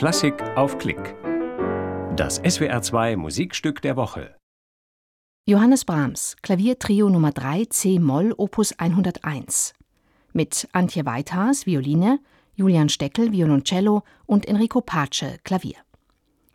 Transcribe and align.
Klassik 0.00 0.42
auf 0.56 0.78
Klick. 0.78 1.14
Das 2.16 2.42
SWR2 2.42 3.18
Musikstück 3.18 3.82
der 3.82 3.96
Woche. 3.96 4.34
Johannes 5.46 5.84
Brahms, 5.84 6.36
Klaviertrio 6.40 7.10
Nummer 7.10 7.32
3 7.32 7.66
C-Moll 7.66 8.32
Opus 8.38 8.72
101. 8.78 9.74
Mit 10.32 10.66
Antje 10.72 11.04
Weithaas, 11.04 11.66
Violine, 11.66 12.18
Julian 12.54 12.88
Steckel, 12.88 13.30
Violoncello 13.30 14.02
und 14.24 14.48
Enrico 14.48 14.80
Pace, 14.80 15.38
Klavier. 15.44 15.76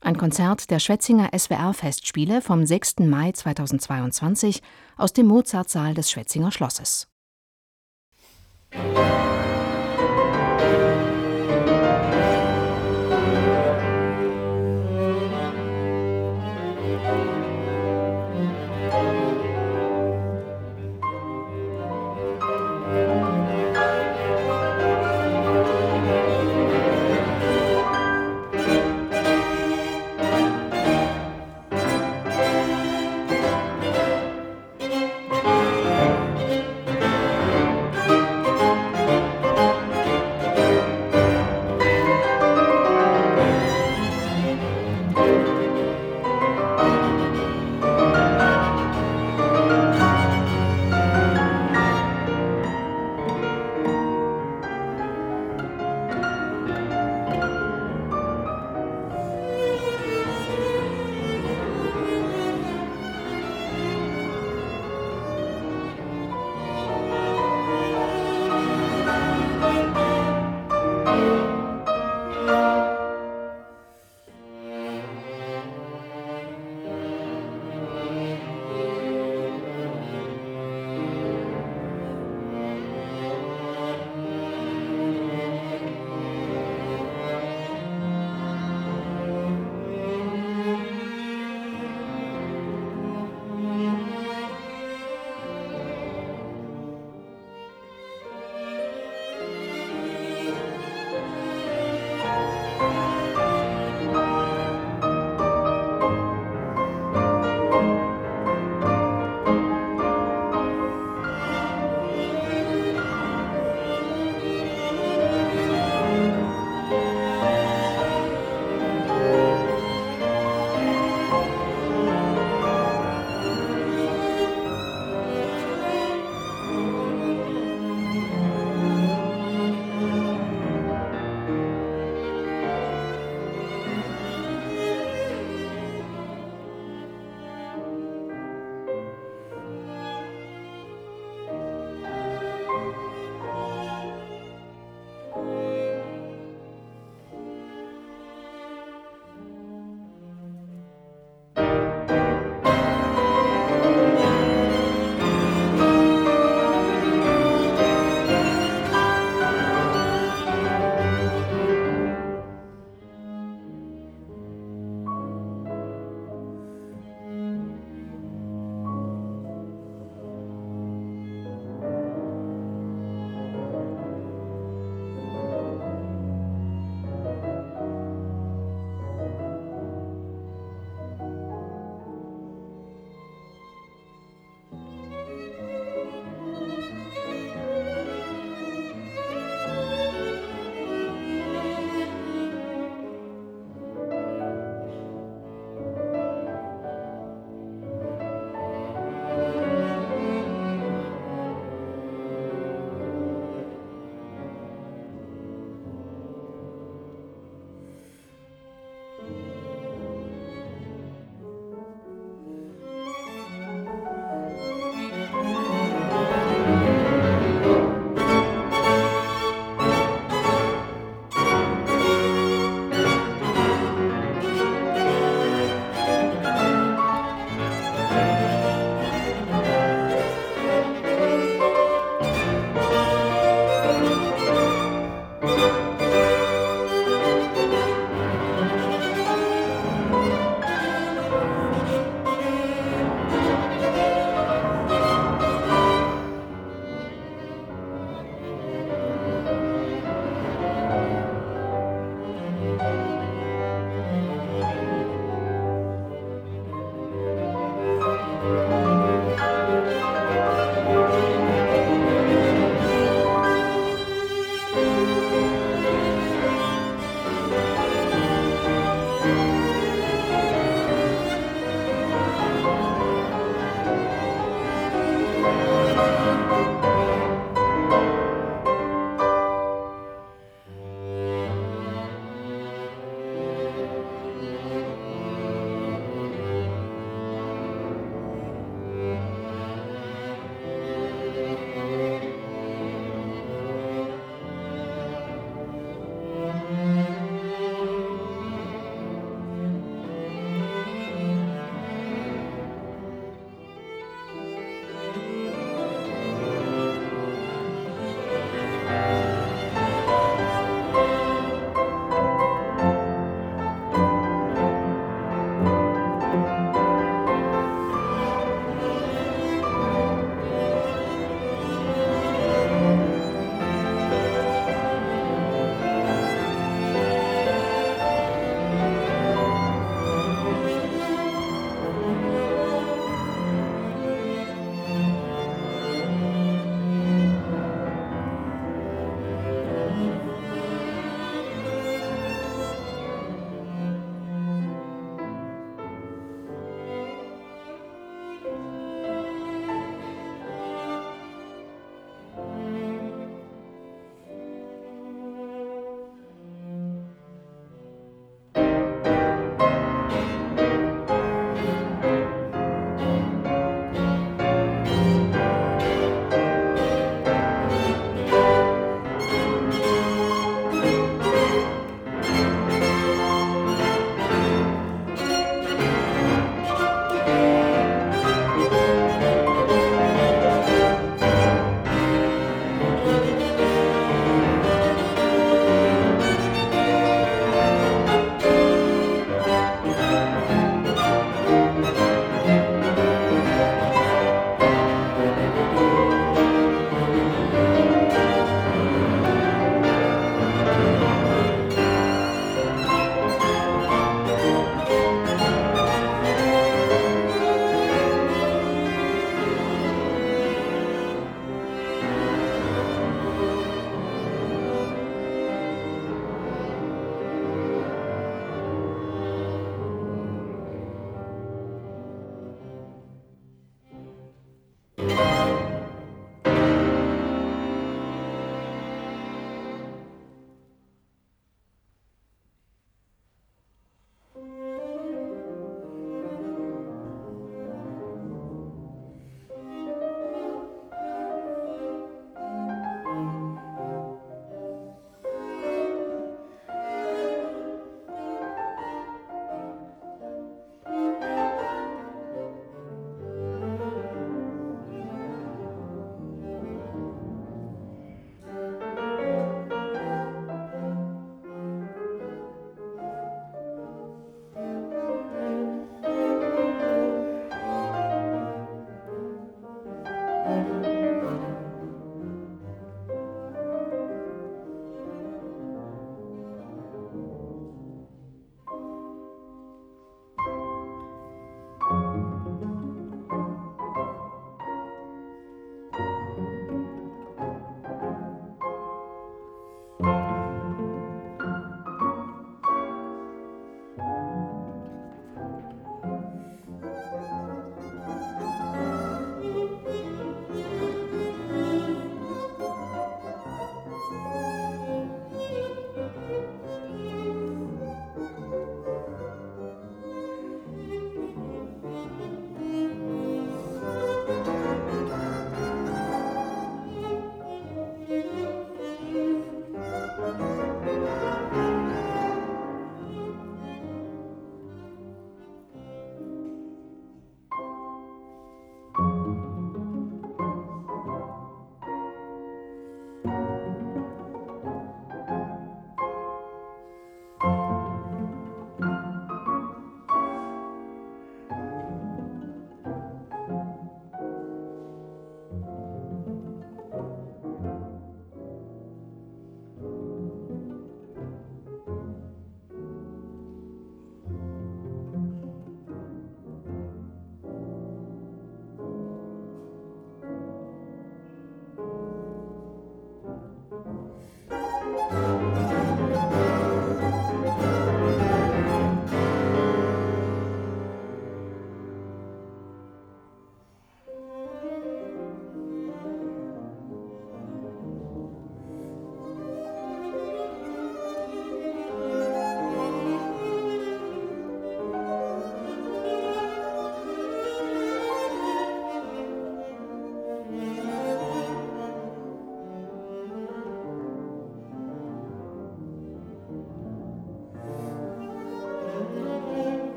Ein 0.00 0.18
Konzert 0.18 0.68
der 0.72 0.80
Schwetzinger 0.80 1.30
SWR-Festspiele 1.32 2.42
vom 2.42 2.66
6. 2.66 3.06
Mai 3.06 3.30
2022 3.30 4.62
aus 4.96 5.12
dem 5.12 5.26
Mozartsaal 5.26 5.94
des 5.94 6.10
Schwetzinger 6.10 6.50
Schlosses. 6.50 7.06